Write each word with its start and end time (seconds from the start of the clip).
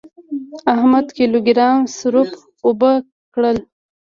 احمد 0.73 1.05
کيلو 1.17 1.39
ګرام 1.47 1.79
سروپ 1.97 2.31
اوبه 2.65 2.91
کړل. 3.33 3.57